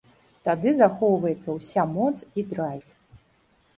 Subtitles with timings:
[0.47, 2.85] Тады захоўваецца ўся моц і драйв!